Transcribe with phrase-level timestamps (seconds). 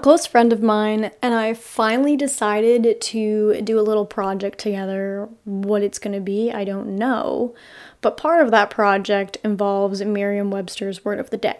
[0.00, 5.28] close friend of mine and I finally decided to do a little project together.
[5.44, 7.54] What it's going to be, I don't know.
[8.00, 11.58] But part of that project involves Merriam Webster's Word of the Day.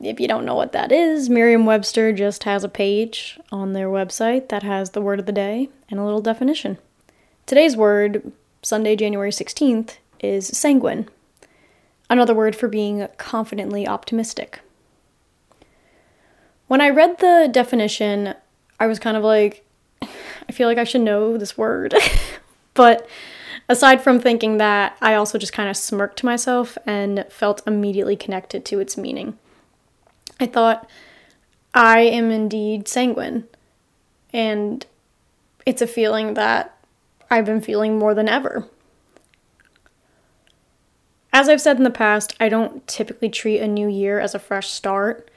[0.00, 3.88] If you don't know what that is, Merriam Webster just has a page on their
[3.88, 6.78] website that has the word of the day and a little definition.
[7.46, 8.32] Today's word,
[8.62, 11.08] Sunday, January 16th, is sanguine,
[12.10, 14.60] another word for being confidently optimistic.
[16.66, 18.34] When I read the definition,
[18.80, 19.66] I was kind of like,
[20.02, 21.94] I feel like I should know this word.
[22.74, 23.08] but
[23.68, 28.16] aside from thinking that, I also just kind of smirked to myself and felt immediately
[28.16, 29.38] connected to its meaning.
[30.40, 30.88] I thought,
[31.74, 33.44] I am indeed sanguine.
[34.32, 34.84] And
[35.66, 36.76] it's a feeling that
[37.30, 38.68] I've been feeling more than ever.
[41.32, 44.38] As I've said in the past, I don't typically treat a new year as a
[44.38, 45.30] fresh start.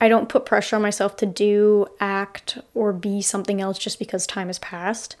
[0.00, 4.26] I don't put pressure on myself to do, act, or be something else just because
[4.26, 5.16] time has passed.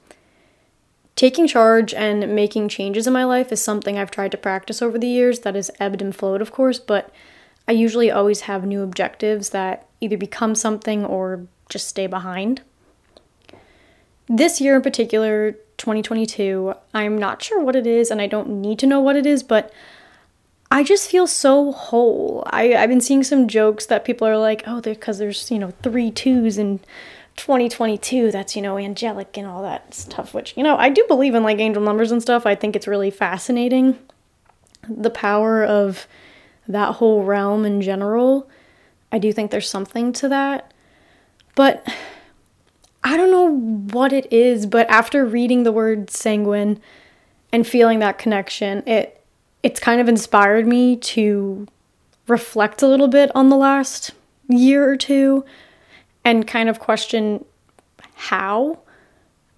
[1.14, 4.98] Taking charge and making changes in my life is something I've tried to practice over
[4.98, 7.10] the years that has ebbed and flowed, of course, but
[7.66, 12.60] I usually always have new objectives that either become something or just stay behind.
[14.28, 18.78] This year in particular, 2022, I'm not sure what it is and I don't need
[18.80, 19.72] to know what it is, but
[20.70, 22.42] I just feel so whole.
[22.46, 25.72] I, I've been seeing some jokes that people are like, oh, because there's, you know,
[25.82, 26.80] three twos in
[27.36, 31.34] 2022, that's, you know, angelic and all that stuff, which, you know, I do believe
[31.34, 32.46] in like angel numbers and stuff.
[32.46, 33.98] I think it's really fascinating.
[34.88, 36.08] The power of
[36.66, 38.48] that whole realm in general.
[39.12, 40.72] I do think there's something to that.
[41.54, 41.86] But
[43.04, 46.80] I don't know what it is, but after reading the word sanguine
[47.52, 49.15] and feeling that connection, it
[49.66, 51.66] it's kind of inspired me to
[52.28, 54.12] reflect a little bit on the last
[54.46, 55.44] year or two
[56.24, 57.44] and kind of question
[58.14, 58.78] how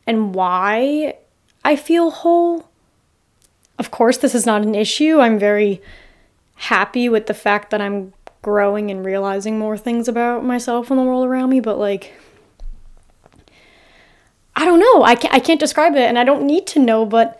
[0.06, 1.14] and why
[1.62, 2.70] I feel whole.
[3.78, 5.20] Of course, this is not an issue.
[5.20, 5.82] I'm very
[6.54, 11.04] happy with the fact that I'm growing and realizing more things about myself and the
[11.04, 12.14] world around me, but like,
[14.56, 15.02] I don't know.
[15.02, 17.38] I can't, I can't describe it and I don't need to know, but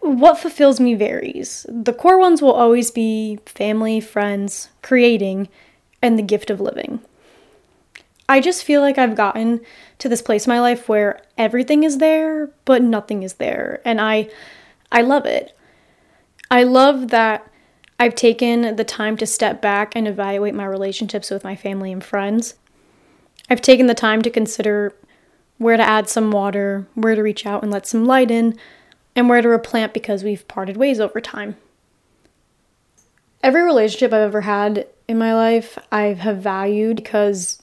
[0.00, 1.66] what fulfills me varies.
[1.68, 5.48] The core ones will always be family, friends, creating,
[6.00, 7.00] and the gift of living.
[8.28, 9.60] I just feel like I've gotten
[9.98, 14.00] to this place in my life where everything is there, but nothing is there, and
[14.00, 14.30] I
[14.90, 15.56] I love it.
[16.50, 17.50] I love that
[17.98, 22.02] I've taken the time to step back and evaluate my relationships with my family and
[22.02, 22.54] friends.
[23.48, 24.94] I've taken the time to consider
[25.58, 28.58] where to add some water, where to reach out and let some light in,
[29.14, 31.56] and where to replant because we've parted ways over time.
[33.42, 37.62] Every relationship I've ever had in my life, I have valued because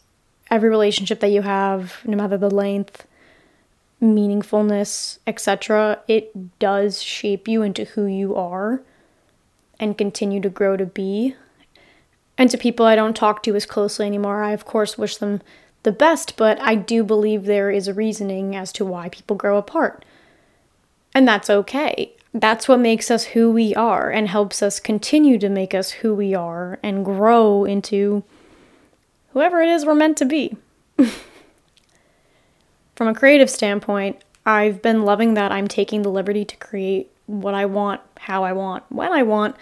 [0.51, 3.07] every relationship that you have, no matter the length,
[4.01, 8.81] meaningfulness, etc., it does shape you into who you are
[9.79, 11.35] and continue to grow to be.
[12.38, 15.41] And to people I don't talk to as closely anymore, I of course wish them
[15.83, 19.57] the best, but I do believe there is a reasoning as to why people grow
[19.57, 20.03] apart.
[21.13, 22.13] And that's okay.
[22.33, 26.13] That's what makes us who we are and helps us continue to make us who
[26.13, 28.23] we are and grow into
[29.33, 30.55] whoever it is we're meant to be.
[32.95, 37.53] From a creative standpoint, I've been loving that I'm taking the liberty to create what
[37.53, 39.55] I want, how I want, when I want,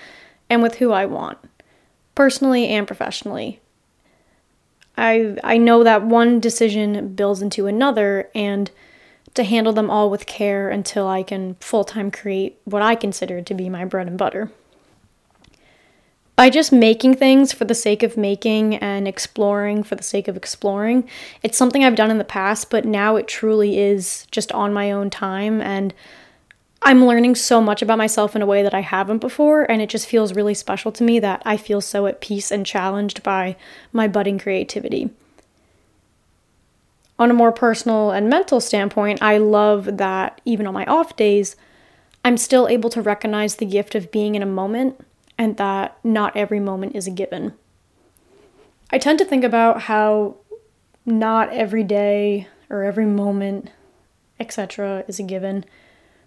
[0.49, 1.37] and with who I want,
[2.15, 3.59] personally and professionally.
[4.97, 8.71] I I know that one decision builds into another and
[9.37, 13.41] to handle them all with care until I can full time create what I consider
[13.41, 14.51] to be my bread and butter.
[16.35, 20.37] By just making things for the sake of making and exploring for the sake of
[20.37, 21.09] exploring,
[21.41, 24.91] it's something I've done in the past, but now it truly is just on my
[24.91, 25.61] own time.
[25.61, 25.95] And
[26.83, 29.63] I'm learning so much about myself in a way that I haven't before.
[29.63, 32.65] And it just feels really special to me that I feel so at peace and
[32.65, 33.55] challenged by
[33.91, 35.09] my budding creativity
[37.19, 41.55] on a more personal and mental standpoint, I love that even on my off days,
[42.23, 45.03] I'm still able to recognize the gift of being in a moment
[45.37, 47.53] and that not every moment is a given.
[48.91, 50.35] I tend to think about how
[51.05, 53.71] not every day or every moment,
[54.39, 55.65] etc., is a given.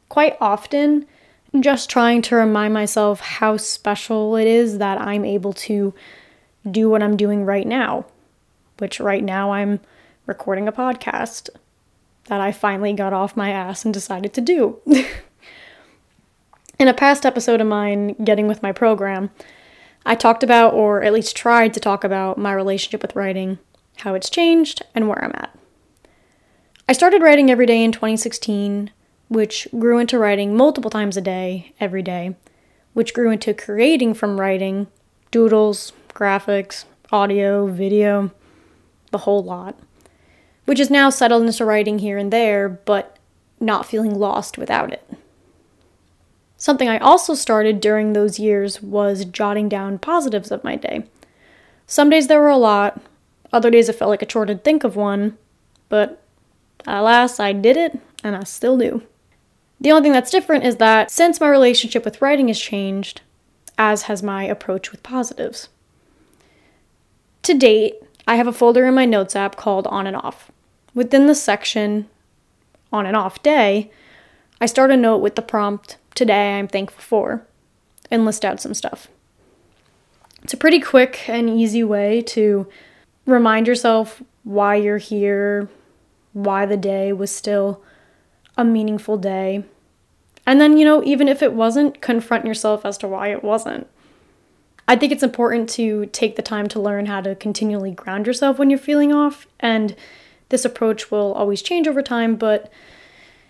[0.08, 1.06] Quite often,
[1.58, 5.92] just trying to remind myself how special it is that I'm able to
[6.70, 8.06] do what I'm doing right now,
[8.78, 9.80] which right now I'm
[10.30, 11.50] recording a podcast
[12.26, 14.78] that I finally got off my ass and decided to do.
[16.78, 19.30] In a past episode of mine, Getting with My Program,
[20.06, 23.58] I talked about, or at least tried to talk about, my relationship with writing
[23.96, 25.58] how it's changed, and where I'm at.
[26.88, 28.92] I started writing every day in 2016,
[29.26, 32.36] which grew into writing multiple times a day, every day,
[32.92, 34.86] which grew into creating from writing
[35.32, 38.30] doodles, graphics, audio, video,
[39.10, 39.76] the whole lot,
[40.70, 43.16] which is now settled into writing here and there, but
[43.58, 45.04] not feeling lost without it.
[46.56, 51.02] Something I also started during those years was jotting down positives of my day.
[51.88, 53.02] Some days there were a lot,
[53.52, 55.36] other days it felt like a chore to think of one,
[55.88, 56.22] but
[56.86, 59.02] alas, I did it, and I still do.
[59.80, 63.22] The only thing that's different is that since my relationship with writing has changed,
[63.76, 65.68] as has my approach with positives.
[67.42, 70.52] To date, I have a folder in my notes app called On and Off.
[70.94, 72.08] Within the section
[72.92, 73.90] On and Off Day,
[74.60, 77.46] I start a note with the prompt, Today I'm thankful for,
[78.10, 79.08] and list out some stuff.
[80.42, 82.66] It's a pretty quick and easy way to
[83.26, 85.68] remind yourself why you're here,
[86.32, 87.82] why the day was still
[88.56, 89.64] a meaningful day.
[90.46, 93.86] And then, you know, even if it wasn't, confront yourself as to why it wasn't.
[94.88, 98.58] I think it's important to take the time to learn how to continually ground yourself
[98.58, 99.94] when you're feeling off, and
[100.50, 102.70] this approach will always change over time, but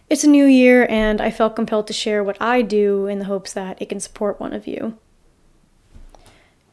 [0.08, 3.26] it's a new year, and I felt compelled to share what I do in the
[3.26, 4.96] hopes that it can support one of you.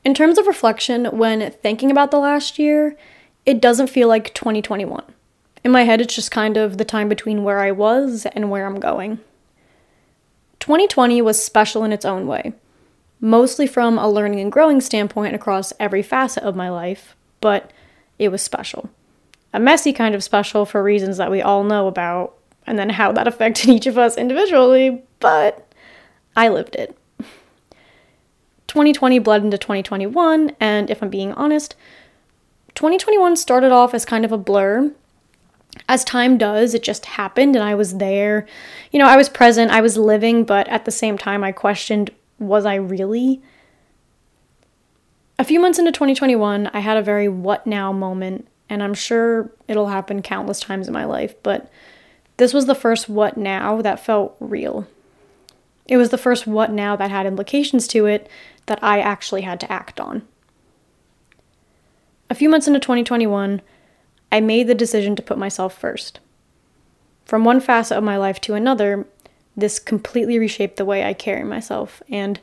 [0.05, 2.95] In terms of reflection, when thinking about the last year,
[3.45, 5.03] it doesn't feel like 2021.
[5.63, 8.65] In my head, it's just kind of the time between where I was and where
[8.65, 9.19] I'm going.
[10.59, 12.53] 2020 was special in its own way
[13.19, 17.71] mostly from a learning and growing standpoint across every facet of my life, but
[18.19, 18.89] it was special.
[19.53, 22.35] A messy kind of special for reasons that we all know about,
[22.65, 25.71] and then how that affected each of us individually, but
[26.35, 26.97] I lived it.
[28.67, 31.75] 2020 bled into 2021, and if I'm being honest,
[32.75, 34.91] 2021 started off as kind of a blur.
[35.89, 38.45] As time does, it just happened, and I was there.
[38.91, 42.11] You know, I was present, I was living, but at the same time, I questioned
[42.39, 43.41] was I really?
[45.39, 49.51] A few months into 2021, I had a very what now moment, and I'm sure
[49.67, 51.71] it'll happen countless times in my life, but
[52.37, 54.87] this was the first what now that felt real.
[55.87, 58.29] It was the first what now that had implications to it
[58.65, 60.27] that I actually had to act on.
[62.29, 63.61] A few months into 2021,
[64.31, 66.19] I made the decision to put myself first.
[67.25, 69.07] From one facet of my life to another,
[69.55, 72.39] this completely reshaped the way I carry myself and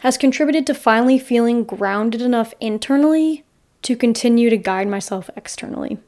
[0.00, 3.44] has contributed to finally feeling grounded enough internally
[3.82, 5.98] to continue to guide myself externally.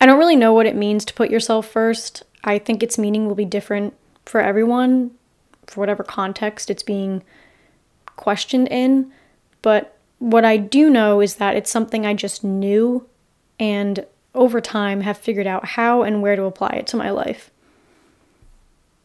[0.00, 2.22] I don't really know what it means to put yourself first.
[2.44, 5.12] I think its meaning will be different for everyone,
[5.66, 7.22] for whatever context it's being
[8.16, 9.10] questioned in.
[9.62, 13.06] But what I do know is that it's something I just knew
[13.58, 14.04] and
[14.34, 17.50] over time have figured out how and where to apply it to my life.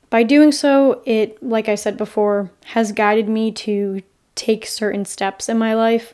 [0.09, 4.03] By doing so, it, like I said before, has guided me to
[4.35, 6.13] take certain steps in my life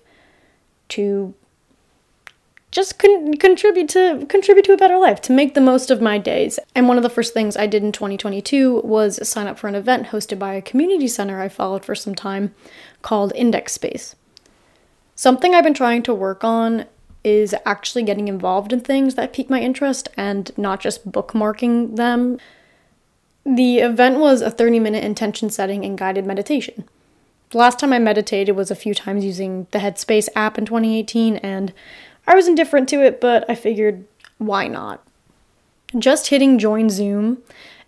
[0.89, 1.33] to
[2.71, 6.18] just con- contribute to contribute to a better life to make the most of my
[6.18, 6.59] days.
[6.75, 9.75] And one of the first things i did in 2022 was sign up for an
[9.75, 12.53] event hosted by a community center i followed for some time
[13.01, 14.15] called index space.
[15.15, 16.86] Something i've been trying to work on
[17.24, 22.38] is actually getting involved in things that pique my interest and not just bookmarking them.
[23.46, 26.88] The event was a 30 minute intention setting and guided meditation.
[27.51, 31.38] The last time I meditated was a few times using the Headspace app in 2018,
[31.38, 31.74] and
[32.27, 34.06] I was indifferent to it, but I figured,
[34.38, 35.03] why not?
[35.98, 37.39] Just hitting join Zoom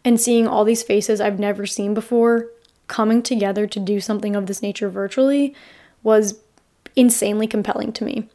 [0.04, 2.48] and seeing all these faces I've never seen before
[2.88, 5.54] coming together to do something of this nature virtually
[6.02, 6.40] was
[6.96, 8.28] insanely compelling to me.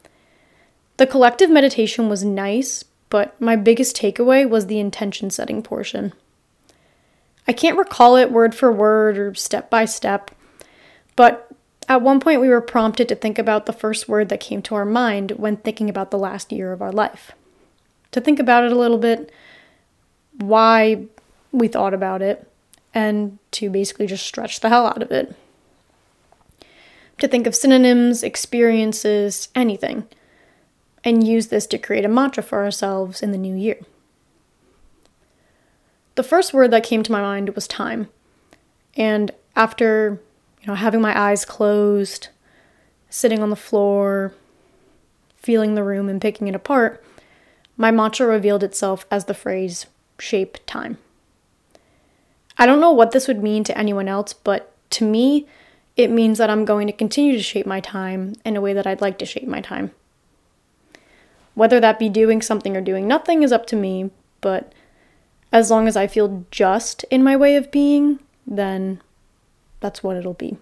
[0.99, 6.13] The collective meditation was nice, but my biggest takeaway was the intention setting portion.
[7.49, 10.31] I can't recall it word for word or step by step,
[11.17, 11.51] but
[11.89, 14.75] at one point we were prompted to think about the first word that came to
[14.75, 17.33] our mind when thinking about the last year of our life.
[18.13, 19.31] To think about it a little bit,
[20.39, 21.07] why
[21.53, 22.49] we thought about it,
[22.95, 25.35] and to basically just stretch the hell out of it.
[27.19, 30.07] To think of synonyms, experiences, anything,
[31.05, 33.79] and use this to create a mantra for ourselves in the new year.
[36.17, 38.09] The first word that came to my mind was time.
[38.97, 40.21] And after,
[40.67, 42.29] know, having my eyes closed,
[43.09, 44.35] sitting on the floor,
[45.37, 47.03] feeling the room and picking it apart,
[47.77, 49.87] my mantra revealed itself as the phrase
[50.19, 50.99] shape time.
[52.59, 55.47] I don't know what this would mean to anyone else, but to me,
[55.97, 58.87] it means that I'm going to continue to shape my time in a way that
[58.87, 59.93] I'd like to shape my time.
[61.55, 64.73] Whether that be doing something or doing nothing is up to me, but
[65.53, 69.01] as long as I feel just in my way of being, then
[69.81, 70.57] that's what it'll be.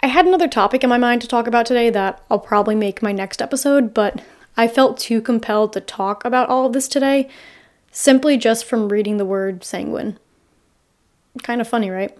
[0.00, 3.02] I had another topic in my mind to talk about today that I'll probably make
[3.02, 4.22] my next episode, but
[4.56, 7.28] I felt too compelled to talk about all of this today
[7.90, 10.18] simply just from reading the word sanguine.
[11.42, 12.16] Kind of funny, right?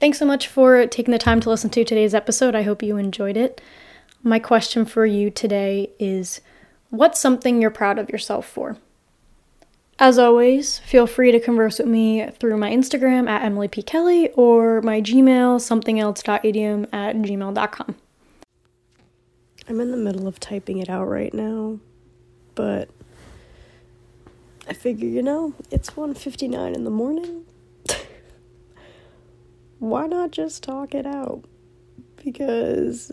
[0.00, 2.54] Thanks so much for taking the time to listen to today's episode.
[2.54, 3.60] I hope you enjoyed it.
[4.26, 6.40] My question for you today is
[6.88, 8.78] What's something you're proud of yourself for?
[9.98, 13.82] As always, feel free to converse with me through my Instagram at Emily P.
[13.82, 17.96] Kelly or my Gmail, somethingelse.idiom at gmail.com.
[19.68, 21.78] I'm in the middle of typing it out right now,
[22.54, 22.88] but
[24.66, 27.44] I figure, you know, it's 1.59 in the morning
[29.80, 31.44] why not just talk it out?
[32.16, 33.12] Because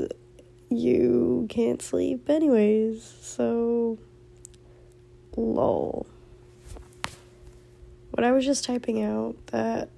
[0.71, 3.97] you can't sleep anyways, so
[5.35, 6.07] lol.
[8.11, 9.89] But I was just typing out that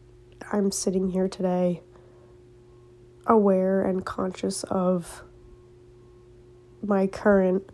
[0.51, 1.81] I'm sitting here today
[3.25, 5.23] aware and conscious of
[6.81, 7.69] my current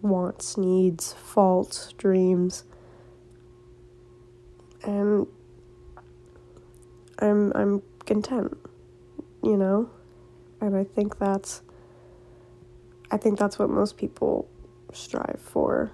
[0.00, 2.64] wants, needs, faults, dreams.
[4.84, 5.26] And
[7.18, 8.56] I'm I'm content,
[9.42, 9.90] you know?
[10.60, 11.62] And I think that's
[13.10, 14.48] I think that's what most people
[14.92, 15.90] strive for